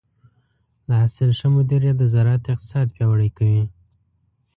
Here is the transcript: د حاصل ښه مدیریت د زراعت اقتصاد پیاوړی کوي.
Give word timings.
د 0.87 0.89
حاصل 1.01 1.29
ښه 1.39 1.47
مدیریت 1.55 1.95
د 1.99 2.03
زراعت 2.13 2.43
اقتصاد 2.53 2.87
پیاوړی 2.95 3.29
کوي. 3.37 3.63